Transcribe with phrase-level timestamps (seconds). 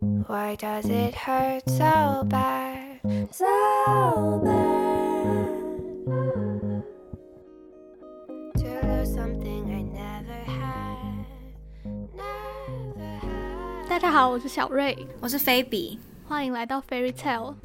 [0.00, 3.00] Why does it hurt so bad?
[3.32, 5.48] So bad.
[8.58, 11.26] To lose something I never had.
[12.14, 13.88] Never had.
[13.88, 15.98] 大家好，我是小瑞，我是菲比。
[16.28, 17.56] 欢迎来到 Fairy Tale。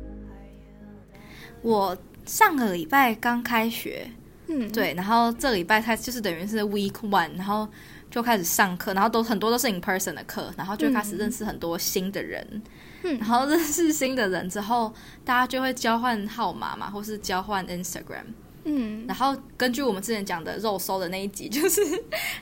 [1.61, 1.95] 我
[2.25, 4.09] 上个礼拜刚开学，
[4.47, 7.67] 嗯，对，然后这礼拜它就是等于是 week one，然后
[8.13, 12.61] 就开始上课，然后都很多都是 in person 的课，然后就开始认识很多新的人，
[13.01, 13.17] 嗯。
[13.17, 14.93] 然后认识新的人之后，
[15.25, 18.25] 大家就会交换号码嘛，或是交换 Instagram，
[18.65, 21.81] 嗯，然后根据我们之前讲的肉搜的那一集，就是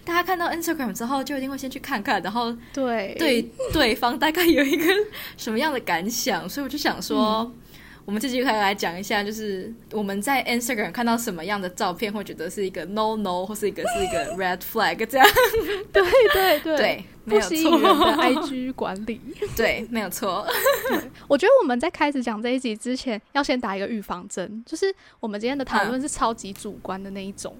[0.04, 3.16] 大家看到 Instagram 之后，就一定会先去看看，然后对。
[3.17, 4.86] 对对方大概有一个
[5.38, 7.50] 什么样的感想，所以我就想说，
[8.04, 15.28] 我们这集就可以来讲一下，就是我们在 Instagram 看到什么样的照片，会觉得是一个 no no，或是一个是一个 red flag 这样。
[15.94, 19.22] 对对对对，没有不吸引人的，IG 管理。
[19.56, 20.45] 对，没有错。
[21.28, 27.56] 我觉得我们在开始讲这一集之前，要先打一个预防针，就是我们今天的讨论是超级主观的那一种。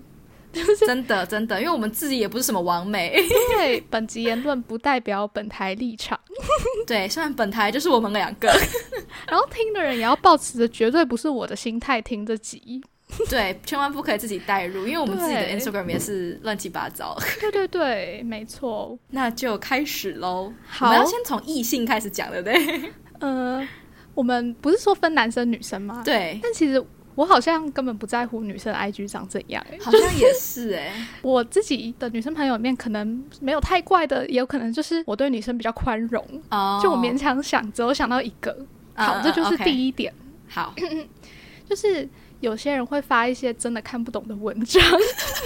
[0.86, 3.16] 真的真的，因为我们自己也不是什么完美，
[3.56, 6.20] 对，本集言论不代表本台立场，
[6.86, 8.48] 对，虽然本台就是我们两个，
[9.28, 12.82] 然后听的人也要保持着绝对不是我的心态听这集。
[13.30, 17.14] 对，千万不可以自己带入，因为我们自己的 Instagram 也是乱七八糟。
[17.42, 18.98] 对对对，没错。
[19.10, 22.92] 那就开始喽，我们要先从异性开始讲，对不对？
[23.20, 23.68] 呃，
[24.14, 26.02] 我们不是说分男生女生吗？。
[26.06, 26.82] 对，但其实
[27.16, 38.56] 我好像根本不在乎女生的 IG 长怎样、欸，好像也是哎、 我自己的女生朋友里面，可能没有太怪的，也有可能就是我对女生比较宽容，哦，就我勉强想，只有想到一个。
[38.94, 40.14] 好，嗯这就是第一点，
[40.50, 40.74] 好，
[41.68, 42.08] 就是
[42.42, 44.84] 有些人会发一些真的看不懂的文章，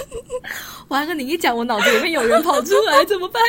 [0.90, 3.42] 完了，你一讲，我脑子里面有人跑出来， 怎么办？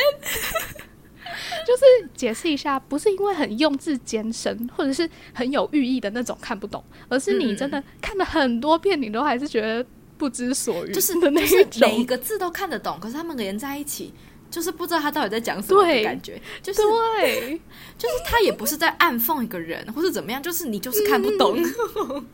[1.67, 1.83] 就是
[2.15, 9.85] 解释一下，不是因为很用字艰深，或者是很有寓意的那种看不懂，而是你真的看了很多遍，你都还是觉得
[10.17, 11.89] 不知所云，就是 的那就是一种。
[11.89, 14.13] 每一个字都看得懂，可是他们连在一起，
[14.49, 17.59] 就是不知道他到底在讲什么的对感觉，就是对，
[17.99, 21.61] 就是他也不是在暗讽一个人，或是怎么样，就是你就是看不懂。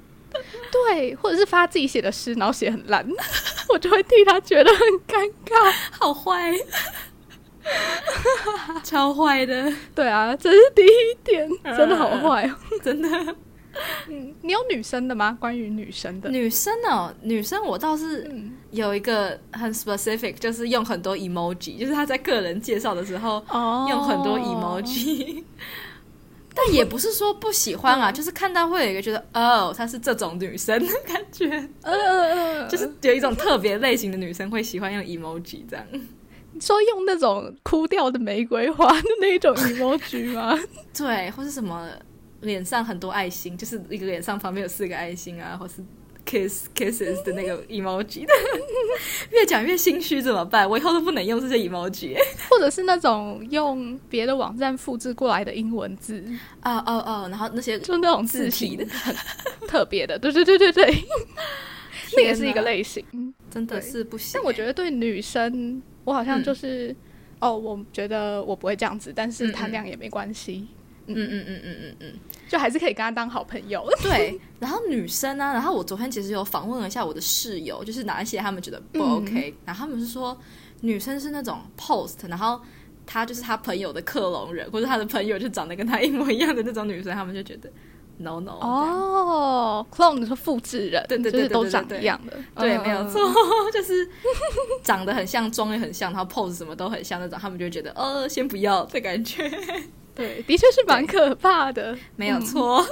[0.71, 3.03] 对，或者是发自己写的诗，然后写很烂，
[3.69, 5.71] 我就会替他觉得很尴尬。
[5.91, 6.51] 好坏，
[8.83, 12.55] 超坏的，对啊，这是第一点，真的好坏哦。
[12.83, 13.35] 真的。
[14.07, 15.35] 嗯，你有女生的吗？
[15.41, 25.43] 关于女生的，女生哦，女生我倒是嗯，有一个很 specific，就是用很多 emoji，就是他在个人介绍的时候哦用很多 emoji。
[26.55, 31.49] 但也不是说不喜欢啊，嗯就是看到会有一个觉得哦，她是这种女生的感觉，
[31.81, 35.83] 呃呃呃，就是有一种特别类型的女生会喜欢用 emoji 这样。
[36.59, 40.57] 说用那种枯掉的玫瑰花的那种 emoji 吗？
[40.95, 41.89] 对，或是什么
[42.41, 45.83] 脸上很多爱心，就是一个脸上旁边有四个爱心啊，或是
[46.25, 48.33] kiss kisses 的那个 emoji 的。
[49.31, 50.69] 越讲越心虚，怎么办？
[50.69, 52.15] 我以后都不能用这些 emoji
[52.49, 56.23] 或者是那种用别的网站复制过来的英文字，
[56.61, 59.15] 啊哦哦，然后那些就那种字字体的很
[59.67, 61.03] 特别的，对对对对对，
[62.15, 63.03] 那也是一个类，型。
[63.49, 64.31] 真的是不行。
[64.33, 66.95] 但我觉得对女生，我好像就是、
[67.39, 70.67] 哦，我觉得我不会这样子，但是谈量也没关系，
[71.07, 72.13] 嗯嗯嗯嗯嗯嗯，
[72.47, 73.85] 就还是可以跟他当好朋友。
[74.01, 74.39] 对。
[74.59, 80.37] 然后女生呢、然后我昨天其实有访问了一下我的室友，就是哪一些他们觉得不嗯 OK，、然后他们是说
[80.81, 82.61] 女生是那种 post，然后。
[83.05, 87.69] 她就是她朋友的克隆人，或者她的朋友就长得跟她一模一样的那种女生，他们就觉得
[88.31, 93.19] 哦，clone 你说复制人，对对对都长一样的，对，嗯没有错，
[93.73, 94.07] 就是
[94.81, 99.49] 长得很像，妆也很像，然后 pose 什么都很像那种，他们就觉得呃，先不要的感觉，
[100.15, 101.97] 对，的确是蛮可怕的。
[102.15, 102.85] 没有嗯错，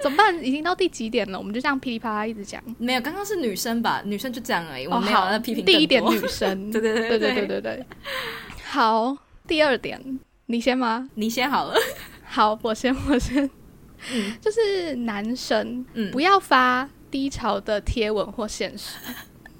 [0.00, 0.44] 怎么办？
[0.44, 1.38] 已经到第几点了？
[1.38, 2.62] 我们就这样噼里啪啦一直讲。
[2.78, 7.86] 没有，刚刚是女生吧，女生就这样而已，我哦，没有好在批评第一点女生，对对对对对对对对对。
[8.66, 9.16] 好，
[9.46, 11.08] 第二点，你先吗？
[11.14, 11.74] 你先好了，
[12.24, 13.48] 好，我先，我先。
[14.12, 14.36] 嗯。
[14.40, 18.96] 就是男生嗯，不要发低潮的贴文或现实。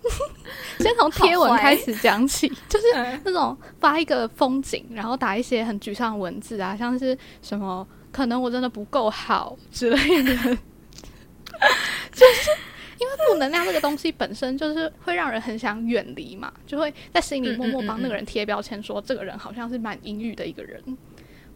[0.79, 3.21] 先从贴文开始讲起，就是嗯。
[3.25, 10.35] 那种发一个风景，然后打一些很沮丧的文字啊，像是什么可能我真的不够好之类的，
[12.13, 12.51] 就是
[12.99, 20.83] 因为负能量这个东西本身就是会让人很想远离嘛，就会在心里默默帮那个人贴标签，说这个人好像是蛮阴郁的一个人。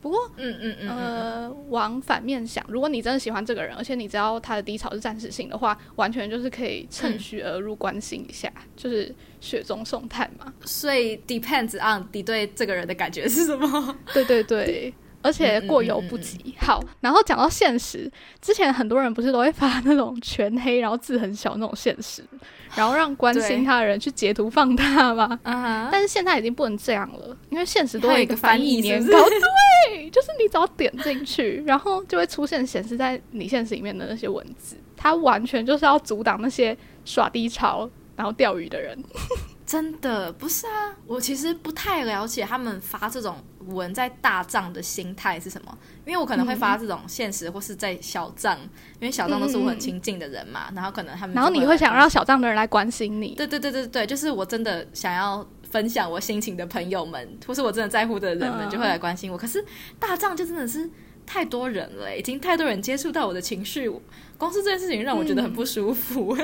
[0.01, 10.53] 不过，嗯嗯嗯嗯，呃，往反面想，如果你真的喜欢这个人，而且你知道他的低潮是暂时性的话，完全就是可以趁虚而入关心一下，就是雪中送炭嘛。
[10.65, 13.97] 所以 depends on 你对这个人的感觉是什么？
[14.15, 14.95] 对对对，
[15.29, 16.55] 而而且过犹不及。
[16.59, 18.11] 好，然后讲到现实，
[18.41, 22.25] 之前很多人不是都会发那种全黑，然后字很小那种现实，
[22.75, 25.39] 然后让关心他的人去截图放大吗？
[25.45, 29.41] 啊，但是现在已经不能这样了，因为现实都有一个翻翻译译年糕，是是
[29.91, 38.99] 对，就是你只要点进去，然后就会出现显示在你现实里面的那些文字，它完全就是要阻挡那些耍低潮然后钓鱼的人。
[39.69, 43.37] 真的不是啊，我其实不太了解他们发这种
[43.75, 48.59] 文在大账的心态是什么，因为我可能会发这种现实或是在小账，
[49.01, 59.37] 因为小账都是我很亲近的人嘛，然后可能他们然后你会想让小账的人来关心你，对对对对对，就是我真的想要分享我心情的朋友们，或是我真的在乎的人们，嗯就会来关心我。
[59.37, 59.65] 可是
[59.99, 60.89] 大账就真的是
[61.27, 63.91] 太多人了，已经太多人接触到我的情绪，
[64.39, 66.37] 光是这件事情让我觉得很不舒服。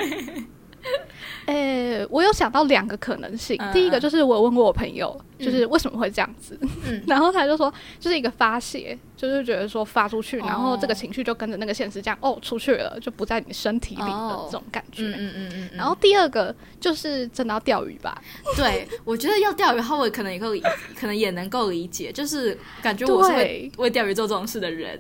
[1.47, 3.57] 呃，我有想到两个可能性。
[3.61, 5.45] 嗯第一个就是我问过我朋友，嗯。
[5.45, 7.03] 就是为什么会这样子，嗯。
[7.07, 10.45] 然后他就说，就是一个发泄，就是觉得说发出去，哦。
[10.47, 15.03] 然后这个情绪就跟着那个现实这样，哦，出去了，就不在你身体里的哦这种感觉。
[15.05, 18.21] 嗯嗯嗯嗯，然后第二个就是真的要钓鱼吧，
[18.57, 20.63] 对我觉得要钓鱼，他我可能也够理，
[20.99, 24.99] 可能也能够理解，就是感觉我是会为钓鱼做这种事的人。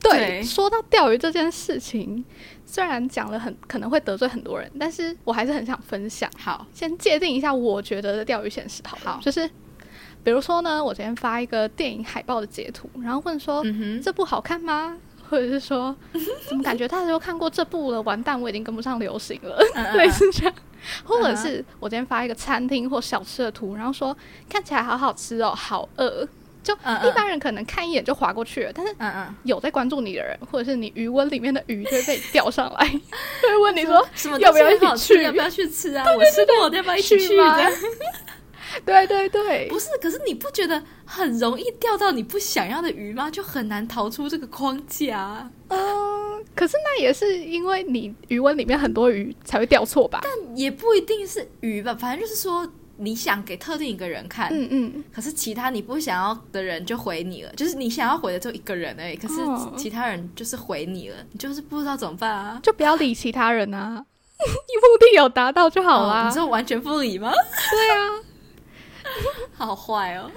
[0.00, 0.42] 对，对。
[0.42, 2.24] 说到钓鱼这件事情，
[2.70, 6.30] 虽然讲了很可能会得罪很多人，但是我还是很想分享。
[6.38, 9.48] 好，先界定一下我觉得的钓鱼现实好了，好就是
[10.22, 14.98] 比如说呢，我今天发一个电影海报的截图，然后问说、嗯哼，这部好看吗？
[15.30, 15.96] 或者是说
[16.46, 19.58] 怎么感觉大家都看过这部了，完蛋，我已经跟不上流行了，
[19.96, 20.54] 类似这样。
[21.04, 24.16] 或者嗯是我今天发一个餐厅或小吃的图，然后说
[24.48, 26.28] 看起来好好吃哦，好饿。
[26.62, 32.86] 就一般人可能看一眼就划过去了，但是嗯嗯，有在关注你的人，或者是你余温里面的鱼就会被钓上来，
[33.42, 36.04] 就会问你说什么要不要一起去要不要去吃啊？
[36.14, 37.36] 我吃过，要不要一起去？
[37.36, 37.56] 吗
[38.84, 43.30] 对对对，不是，可是你不觉得很容易钓到你不想要的鱼吗？
[43.30, 45.50] 就很难逃出这个框架。
[45.68, 50.20] 嗯，可是那也是因为你鱼温里面很多鱼才会钓错吧？
[50.22, 62.60] 但也不一定是鱼吧，反正就是说你想给特定一个人看，嗯嗯，可是其他你不想要的人就回你了，就是你想要回的只有一个人而已，可是哦其他人就是回你了，你就是不知道怎么办啊。
[62.62, 66.28] 就不要理其他人啊， 你目的有达到就好哦啦。
[66.28, 67.32] 你说完全不理吗？
[67.70, 68.04] 对啊，
[69.56, 70.30] 好坏哦。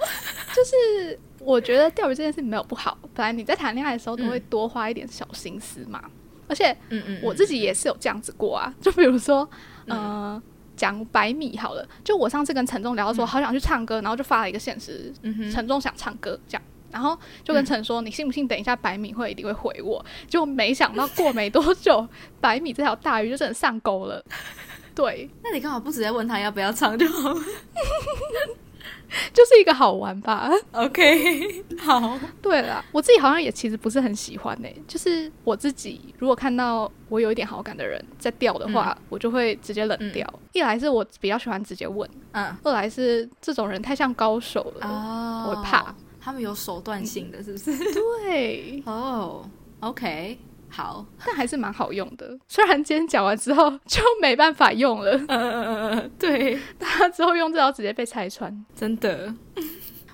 [0.54, 6.02] 就是我觉得钓鱼这件事没有不好，本来你在谈恋爱的时候都会嗯多花一点小心思嘛。
[6.48, 9.48] 而且嗯嗯，我自己也是有这样子过啊，就比如说，
[9.86, 10.40] 呃，
[10.76, 15.12] 讲百米好了，就我上次跟陈忠聊到说，好想去唱歌，然后就发了一个现实，
[15.52, 16.62] 陈忠想唱歌这样。
[16.90, 18.46] 然后就跟陈说：“你信不信？
[18.46, 22.06] 等一下百米会一定会回我。”结果没想到过没多久，
[22.38, 24.22] 百米这条大鱼就真的上钩了。
[24.94, 27.40] 对， 那你干嘛不直接问他要不要唱就好了
[29.32, 30.50] 就是一个好玩吧。
[30.72, 40.26] ？OK，好，对了，我自己好像也其实不是很喜欢呢、就是我自己如果看到我有一点好感的人在钓的话，我就会直接冷掉。
[40.52, 44.86] 一来是我比较喜欢直接问，嗯，二来是这种人太像高手了。
[44.86, 47.76] 哦我会怕，他们有手段性的，是不是？
[48.24, 49.44] 对， 哦
[49.80, 50.38] ，OK，
[50.72, 52.38] 好，但还是蛮好用的。
[52.48, 58.64] 虽然今天讲完之后就没办法用了，嗯嗯嗯嗯，对，大家之后用这招直接被拆穿。
[58.74, 59.34] 真的。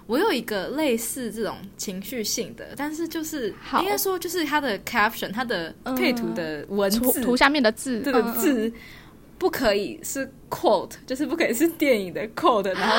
[0.08, 8.72] 我有一个类似这种情绪性的，但是就是应该说就是它的 caption，它的配图的文字，图图下面的字，这个嗯，字
[9.36, 12.96] 不可以是 quote，就是不可以是电影的 quote，然后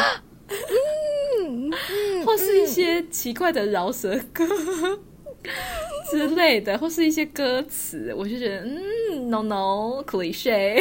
[1.47, 1.71] 嗯
[2.23, 4.45] 或是一些奇怪的饶舌歌
[6.11, 10.75] 之类的，或是一些歌词，我就觉得嗯，no no cliche，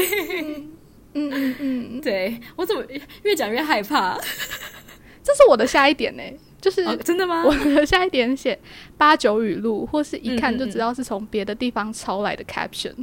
[1.14, 2.85] 嗯嗯嗯，对我怎么
[3.23, 4.18] 越讲越害怕？
[5.23, 6.23] 这是我的下一点呢、
[6.58, 7.44] 就是哦，真的吗？
[7.44, 8.58] 我的下一点写
[8.97, 12.94] 八九语录，或是一看就知道是从别的地方抄来的 caption。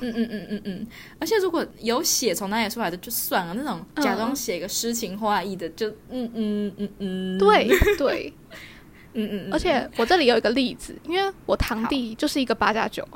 [0.00, 0.86] 嗯嗯嗯嗯嗯，
[1.20, 8.32] 而且如果有写从哪里出来的就算了，那种嗯假装写个诗情画意的，就嗯嗯嗯嗯，对对，
[9.18, 13.06] 嗯嗯嗯，而且我这里有一个例子，因为我堂弟就是一个八加九，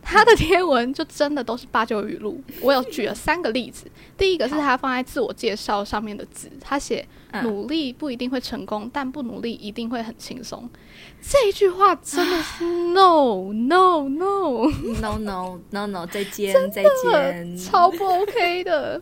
[0.00, 2.42] 他的贴文就真的都是八九语录。
[2.60, 10.68] 我有举了三个例子，第一个是他放在自我介绍上面的字，他写嗯努力不一定会成功，但不努力一定会很轻松。
[11.20, 19.00] 这一句话真的是 no no no，no no no no，再见再见，超不 OK 的。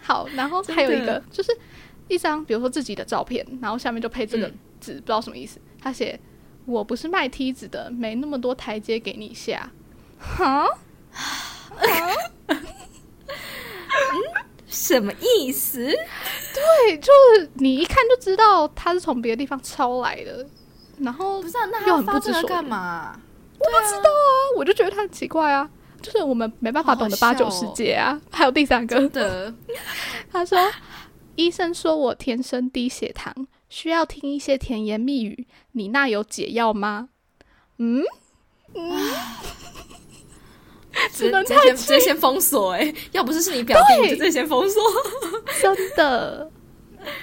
[0.00, 1.54] 好，然后还有一个就是
[2.08, 5.60] 一张，比如说自己的照片，然后下面就配这个嗯字，不知道什么意思。
[5.80, 6.18] 他写
[6.66, 9.70] ：“我不是卖梯子的，没那么多台阶给你下。”
[10.18, 10.66] 哈，
[12.48, 12.48] 嗯
[14.66, 15.84] 什么意思？
[15.84, 20.44] 对，就是你一看就知道他是从别的地方抄来的。
[20.98, 22.80] 然后不是啊，那又很他发这个干不知所？
[23.60, 25.68] 我不知道啊，我就觉得他很奇怪啊，
[26.02, 28.20] 就是我们没办法懂得八九笑哦世界啊。
[28.30, 29.54] 还有第三个，的，
[30.30, 30.58] 他说
[31.36, 33.32] 医生说我天生低血糖，
[33.68, 37.08] 需要听一些甜言蜜语，你那有解药吗？
[37.78, 38.02] 嗯，
[41.12, 44.82] 只能直接先直接先封锁哎、要不是是你表弟，我就直接先封锁。
[45.62, 46.50] 真的。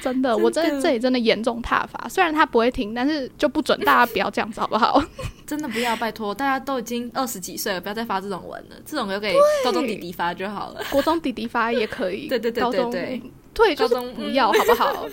[0.02, 2.08] 真的，我在这里真的严重挞伐。
[2.10, 5.04] 虽然他不会听，但是就不准大家不要这样子，好不好？
[5.46, 9.36] 真的不要，拜托，大家都已经二十几岁了，不要再发这种文了，这种留给
[9.66, 10.82] 高中弟弟发就好了。
[10.90, 13.22] 国中弟弟发也可以，对对对高中对
[13.54, 15.08] 对，就是高中不要，好不好？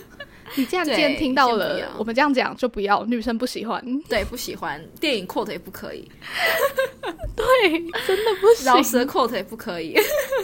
[0.57, 3.83] 你这样今天听到了，我们这样讲就不要，女生不喜欢。
[4.07, 6.07] 对，不喜欢电影 quote 也不可以，
[7.35, 7.69] 对，
[8.07, 8.65] 真的不行。
[8.65, 9.95] 饶舌 quote 也不可以，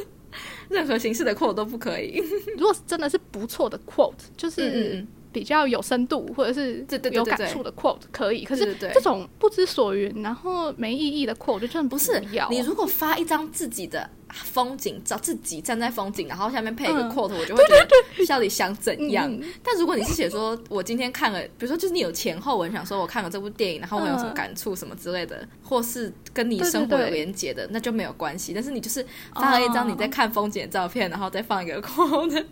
[0.70, 2.22] 任何形式的 quote 都不可以。
[2.58, 8.44] 如果是真的是不错的 quote，就是嗯比较有深度或者是有感触的 quote 可以。
[8.44, 12.22] 可是这种不知所云，然后没意义的 quote 就真的不是。
[12.50, 19.32] 你如果发一张自己的风景照，自己站在风景，然后下面配一个嗯 quote，、我就会觉得到底想怎样？
[19.32, 28.52] 嗯但如果你是写说，我今天看了，比如说就是你有前后文，想说我看了这部电影，然后我有什么嗯感触什么之类的，或是跟你生活有对连接的，那就没有关系。
[28.54, 32.46] 但是你就是发了一张你在看风景的照片，然后再放一个 quote，嗯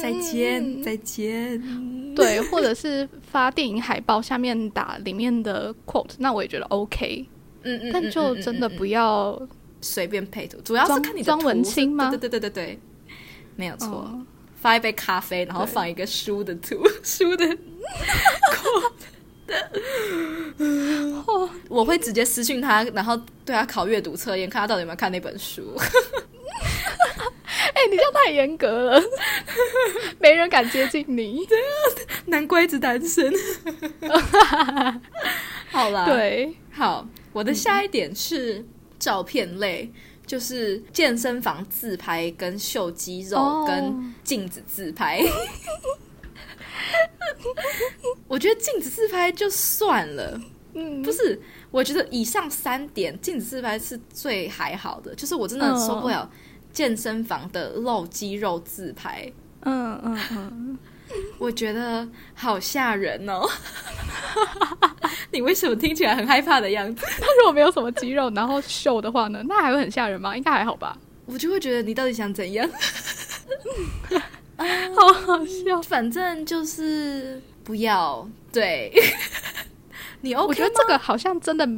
[0.00, 1.62] 再见，嗯再见。
[2.14, 7.26] 对，或者是发电影海报下面打里面的 quote，那我也觉得 OK，
[7.62, 9.40] 嗯嗯，但就真的不要
[9.80, 12.78] 随便配图，主要是看你的装文青吗对对对对对对，
[13.56, 13.88] 没有错。
[13.88, 14.26] 哦
[14.60, 17.46] 发一杯咖啡，然后放一个书的图，书的
[18.50, 19.06] quote。
[21.68, 25.62] 我会直接私信他，然后对他考阅读测验，看他到底有没有看那本书。
[27.78, 29.00] 哎、你这样太严格了，
[30.18, 31.46] 没人敢接近你。
[32.26, 33.32] 难怪一直单身。
[35.70, 38.66] 好啦，，对，好，我的下一点是
[38.98, 39.92] 照片类，
[40.26, 45.20] 就是健身房自拍、跟秀肌肉、哦跟镜子自拍。
[48.26, 50.40] 我觉得镜子自拍就算了，
[50.74, 56.28] 嗯，不是，我觉得以上三点镜子自拍是最还好的，就是我真的受不了
[56.78, 59.28] 健身房的露肌肉自拍，
[59.62, 60.78] 嗯嗯嗯，
[61.36, 62.06] 我觉得
[62.36, 63.44] 好吓人哦。
[65.32, 67.04] 你为什么听起来很害怕的样子？
[67.20, 70.36] 他如果没有什么肌肉，然后秀的话呢，那还会很吓人吗？
[70.36, 70.96] 应该还好吧。
[71.26, 72.70] 我就会觉得你到底想怎样？
[74.94, 75.82] 好好笑。
[75.82, 78.92] 反正就是不要对
[80.22, 81.68] 你 OK 我觉得这个好像真的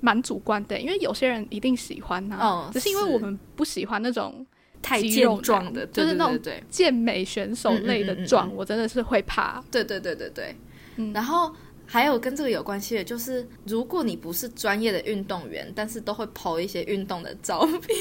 [0.00, 4.46] 蛮主观的，因为有些人一定喜欢呐、哦只是因为我们不喜欢那种
[4.80, 6.38] 太健壮的，就是那种
[6.70, 8.52] 健美选手类的嗯嗯嗯嗯壮，嗯。
[8.56, 9.62] 我真的是会怕。
[9.70, 10.56] 对对对对对。
[10.96, 11.12] 嗯。
[11.12, 11.52] 然后
[11.86, 17.98] 还有跟这个有关系的，就是如果你不是专业的运动员，但是都会 PO 一些运动的照片，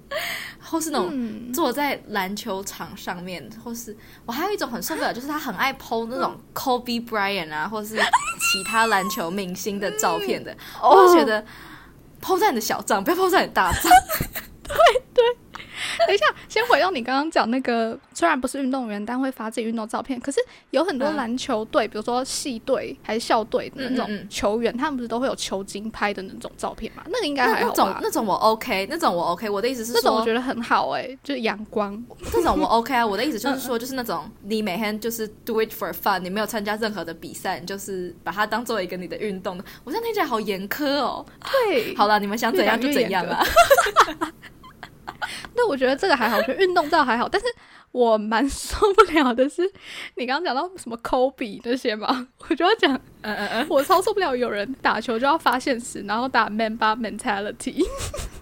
[0.60, 7.96] 或是那种嗯，坐在篮球场上面，或是我还有一种很受不了，就是他很爱 PO 那嗯种 Kobe Bryant 啊，或是
[8.52, 11.44] 其他篮球明星的照片的，哦我就觉得
[12.22, 13.90] PO 在你的小账，不要 PO 在你的大账。
[16.06, 20.18] 等一下，先回到你刚刚讲那个，虽然不是运动员，但会发自己运动照片。
[20.20, 27.02] 可是有很多嗯篮球队，比如说系队还是校队的那种嗯嗯嗯球员，他们不是都会有球精拍的那种照片嘛？
[27.06, 28.00] 那个应该那那种还好吧？
[28.02, 29.48] 那种我 OK，那种我 OK。
[29.48, 32.02] 我的意思是说那种我觉，得很好哎、就是阳光。
[32.30, 33.06] 这种我 OK 啊。
[33.06, 39.64] 我的意思就是说，就是那种你每天就是 do it for fun，你没有参加任何的比赛，你就是把它当做一个你的运动的。
[39.84, 41.24] 我现在听起来好严苛哦。
[41.68, 43.44] 对，好了，你们想怎样就怎样啦。
[45.56, 47.46] 那我觉得这个还好，我觉得运动照还好，但是
[47.92, 49.62] 我蛮 受不了的是，
[50.16, 57.82] 你刚刚讲到什么 Kobe 那些嘛，我就要讲，嗯嗯嗯，我超受不了有人打球就要发现时，然后打 man bar mentality。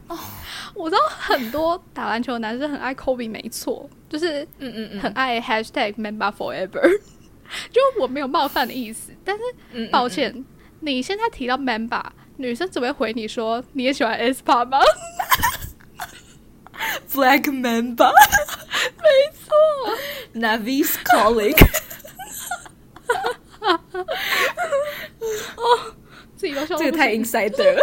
[0.75, 6.83] 我知道很多打篮球的男生很爱 Kobe，没错，就是嗯嗯嗯，很爱 hashtag man bar forever。
[7.71, 9.43] 就我没有冒犯的意思，但是
[9.73, 10.45] 嗯嗯抱歉，
[10.81, 12.03] 你现在提到 man bar，
[12.39, 14.79] 女生只会回你说你也喜欢 Spar 吗？
[17.13, 18.11] Black Mamba，
[19.03, 19.09] 没
[19.45, 19.55] 错
[20.35, 21.57] ，Navi's calling。
[26.37, 27.83] 自己都笑这个太到不行 insider 了。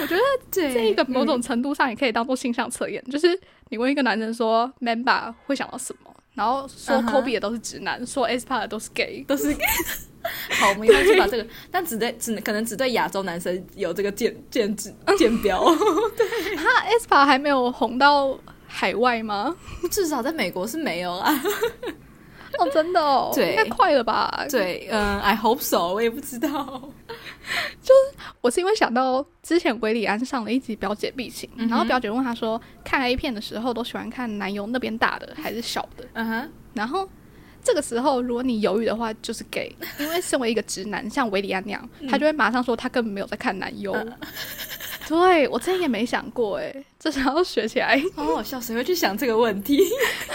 [0.00, 9.24] 我觉得这这个某种程度上也可以当做性向测验，就是你问一个男生说 “member” 会想到什么，然后说 Kobe 的都是直男，说 S p a 的都是 gay。
[9.28, 9.54] 都是。
[10.60, 15.64] 好，我们一般就把这个，但只对只可能只对亚洲男生有这个鉴鉴指鉴标，
[16.16, 19.54] 对他 e s p a 还没有红到海外吗？
[19.90, 21.32] 至少在美国是没有啊。
[22.58, 24.44] 哦，真的哦，对应该快了吧？
[24.50, 26.90] 对，嗯，I hope so，我也不知道。
[27.80, 36.04] 就是我是因为想到之前维里安上了一集表姐必情，嗯然后表姐问他说，看 A 片的时候都喜欢看男友那边大的还是小的？
[36.14, 37.08] 嗯哼，然后
[37.62, 43.94] 这个时候如果你犹豫的话，就是 gay，因为身为一个直男，像维里安那样，嗯他就会马上说他根本没有在看男优。
[45.08, 47.98] 对我之前也没想过，哎，这想要学起来。
[48.14, 49.80] 好好笑，谁会去想这个问题？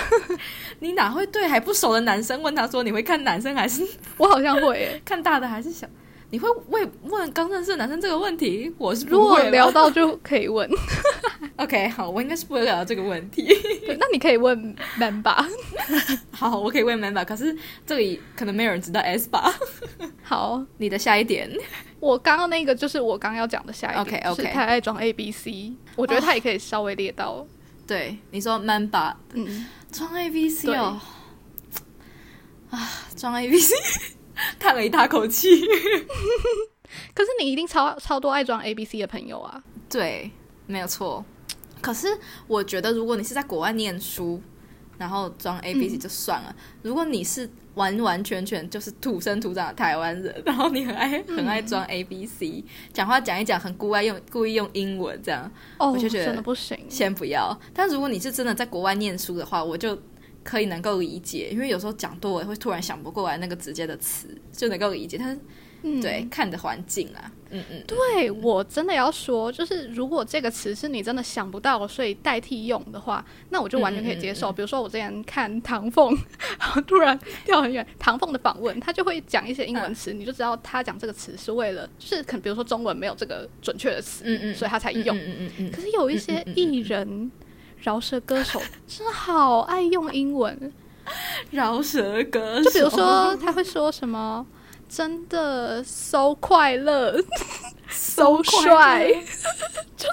[0.79, 3.87] 你哪会对还不熟的男生问他说你会看男生还是
[4.17, 5.87] 我好像会，诶， 看大的还是小？
[6.33, 8.73] 你会问问刚认识的男生这个问题？
[8.79, 10.67] 我是如果聊到就可以问。
[11.57, 13.43] OK，好，我应该是不会聊到这个问题。
[13.85, 15.47] 对，那你可以问 man 吧。
[16.33, 19.53] 好，我可以问 Man 吧，可是这里可能没有人知道 S 吧？
[20.23, 21.47] 好，你的下一点，
[21.99, 24.35] 我刚刚那个就是我刚刚要讲的下一点 OK，OK。
[24.35, 27.45] 就是太爱装 A B C，我觉得他也可以稍微列到，
[27.85, 30.99] 对你说 Man 吧，嗯，装 A B C 哦，
[32.71, 33.75] 啊，装 A B C，
[34.59, 35.61] 叹了一大口气。
[37.13, 40.29] 可是你一定超超多爱装 A B C 的朋友啊，对，
[40.67, 41.23] 没有错。
[41.81, 42.07] 可是
[42.47, 44.41] 我觉得，如果你是在国外念书，
[44.97, 46.55] 然后装 A B C 嗯就算了。
[46.81, 52.63] 如果你是完完全全就是土生土长的台湾人，然后你很爱很爱装 A B C，
[52.93, 57.59] 讲话讲一讲很故意用故意用英文这样，哦，我就觉得真的不行，先不要。
[57.73, 59.99] 但如果你是真的在国外念书的话，我就
[60.43, 65.17] 可以能够理解，因为有时候讲多了会突然想不过来那个直接的词，就能够理解。
[65.17, 65.39] 但是、
[65.83, 74.49] 嗯，对看的环境啊，嗯嗯，对我真的要说，就是如果这个词是你真的想不到，所以代替用的话，那我就完全可以接受。
[74.49, 76.17] 嗯嗯嗯比如说我之前看唐凤，
[76.59, 85.15] 然后突然跳很远，唐凤的访问，他就会讲一些英文词，你就知道他讲这个词是为了，就是可能比如说中文没有这个准确的词，嗯嗯所以他才用。
[85.15, 87.29] 嗯嗯嗯嗯可是有一些艺人、
[87.83, 90.73] 饶舌歌手 真的好爱用英文，
[91.51, 94.45] 饶舌歌手，就比如说他会说什么。
[94.89, 97.19] 真的 so 快乐，
[97.89, 99.07] so 帅，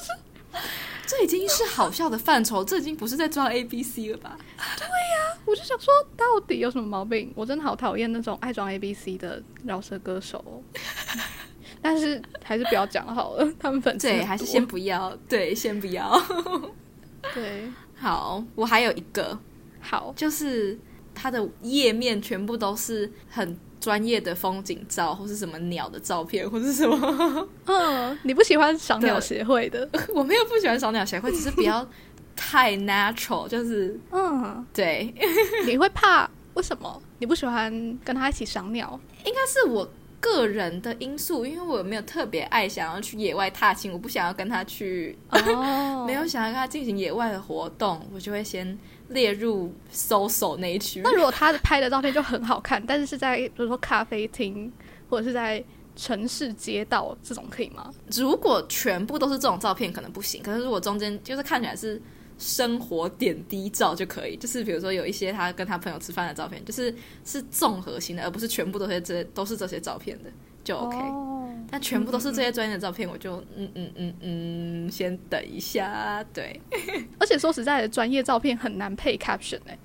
[1.06, 4.38] 这已经是好笑的范畴，这已经不是在装 A B C 了吧？
[4.78, 7.30] 对呀我就想说，到底有什么毛病？
[7.36, 10.62] 我真的好讨厌那种爱装 A B C 的饶舌歌手哦、
[11.82, 16.18] 但是还是不要讲好了，他们粉丝对，还是先不要，对，先不要。
[17.34, 17.70] 对。
[17.96, 19.38] 好，我还有一个，
[19.80, 20.78] 好，就是
[21.14, 27.48] 它的页面全部都是很专业的风景照，或是什么鸟的照片，或是什么。
[27.66, 31.86] 嗯，你不喜欢赏鸟协会的， 我没有不喜欢赏鸟协会，只是不要
[32.34, 35.14] 太 natural，就是嗯，对，
[35.66, 36.28] 你会怕？
[36.54, 37.02] 为什么？
[37.18, 37.70] 你不喜欢
[38.04, 38.98] 跟他一起赏鸟？
[39.24, 39.88] 应该是我
[40.20, 48.78] 个人的因素，因为我没有特别爱想要去野外踏青，我不想要跟他去，哦 没有想要跟他进行野外的活动，我就会先
[49.08, 51.00] 列入搜索那一区。
[51.02, 54.70] 那如果他拍的照片就很好看，但是是在比如说咖啡厅
[55.08, 55.62] 或者是在
[55.96, 57.92] 城市街道这种可以吗？
[58.16, 60.42] 如果全部都是这种照片，可能不行。
[60.42, 62.00] 可是如果中间就是看起来是
[62.40, 66.92] 生活点滴照就可以，就是比如说有一些他跟他朋友吃饭的照片，就是
[67.24, 70.30] 是综合型的，而不是全部都是这都是这些照片的，
[70.64, 70.96] 就 OK。
[70.96, 71.36] 哦
[71.72, 76.24] 但全部都是这些专业的照片，我就嗯嗯嗯嗯，先等一下。
[76.32, 76.60] 对，
[77.16, 79.78] 而且说实在的，专业照片很难配 caption 哎、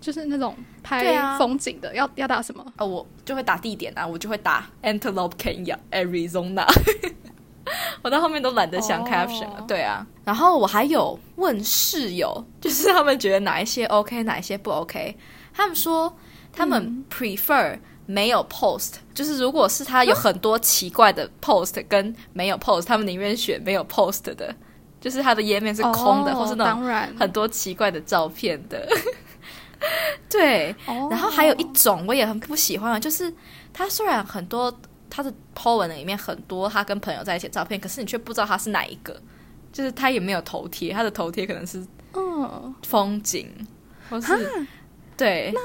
[0.00, 2.64] 就是那种拍风景的，要要打什么？
[2.78, 6.66] 哦，我就会打地点啊，我就会打 Antelope Kenya Arizona。
[8.04, 10.06] 我到后面都懒得想哦 caption 了对啊。
[10.24, 15.16] 然后我还有问室友， 就是他们觉得哪一些 OK，哪一些不 OK。
[15.52, 16.14] 他们说
[16.52, 24.54] 他们 prefer 没有 post，、就是如果是他有很多奇怪的 post 跟没有 post，他们宁愿选没有 post 的，
[25.00, 26.82] 就是他的页面是空的，哦或是那种
[27.18, 28.86] 很多奇怪的照片的。
[30.30, 33.32] 对，哦然后还有一种我也很不喜欢的，就是
[33.72, 34.72] 他虽然很多
[35.14, 39.14] 他的 po 文里面很多他跟朋友在一起的照片，可是你却不知道他是哪一个，
[39.72, 43.48] 就是他也没有头贴，他的头贴可能是嗯，风景，
[44.10, 44.66] 或是
[45.16, 45.60] 对，那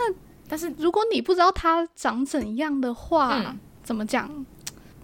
[0.47, 3.59] 但是如果你不知道他长怎样的话，嗯。
[3.81, 4.29] 怎么讲？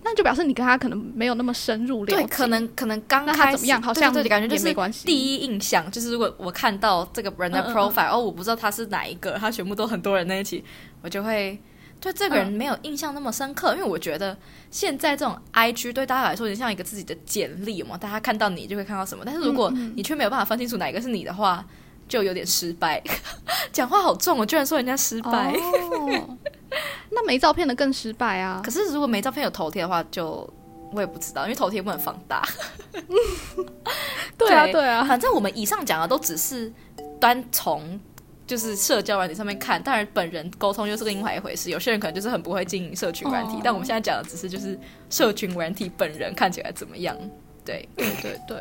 [0.03, 3.81] 那就表示你跟他可能没有那么深入了解，对，可能可能刚开始怎么样？
[3.81, 4.71] 好像对对对感觉就是
[5.03, 7.73] 第一印象就是如果我看到这个人的嗯嗯嗯。
[7.73, 10.63] profile，、哦，我不知道他是哪一个，他全部都很多人在一起，
[11.01, 11.59] 我就会
[12.05, 14.37] 对这个人嗯没有印象那么深刻，因为我觉得
[14.69, 21.65] 现在这种 IG 对大家来说，有点像一个自己的简历嘛，大家看到你就会看到什么，但是如果你却没有办法分清楚哪一个是你的话，
[22.07, 23.01] 就有点失败。
[23.73, 25.51] 讲话好重，我居然说人家失败。
[25.51, 26.37] 哦，
[27.09, 28.69] 那没照片的更失败啊可！
[28.69, 30.47] 是如果没照片有头贴的话，就
[30.91, 32.47] 我也不知道，因为头贴不能放大。
[34.37, 36.71] 对啊，对对啊，反正我们以上讲的都只是
[37.19, 37.99] 单从
[38.47, 41.69] 就是社交软体上面看，当然本人沟通又是另外一回事。
[41.69, 44.79] 有些人可能就是很不会经营社群软体，哦但我们现在讲的只是就是
[45.09, 47.17] 社群软体本人看起来怎么样。
[47.65, 48.57] 对，对对对，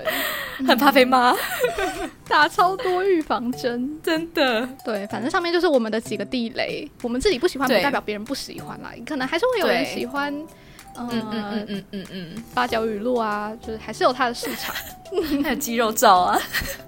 [0.66, 1.36] 很怕被骂，
[2.26, 4.00] 打超多预防针。
[4.02, 4.66] 真的。
[4.82, 8.90] 对，反正上面就是我们的几个地雷，我们自己不喜欢，不代表别人不喜欢啦。
[9.04, 10.34] 可能还是会有人喜欢，
[10.96, 12.06] 嗯嗯嗯嗯嗯嗯。
[12.12, 14.74] 嗯，八角语录啊，就是还是有它的市场。
[15.44, 16.40] 还有肌肉照啊，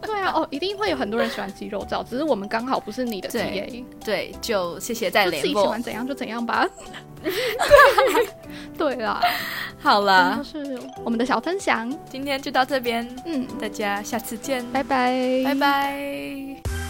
[0.02, 5.80] 对啊，哦，一定会有很多人喜欢肌肉照，只是我们刚好不是你的 对 TA，对，就谢谢再就自己喜联络欢。
[5.80, 6.66] 怎样就怎样吧。
[8.76, 9.20] 对啦，
[9.80, 11.92] 好这啦就，是我们的小分享。
[12.10, 16.86] 今天就到这边，嗯，大家下次见，拜拜，拜拜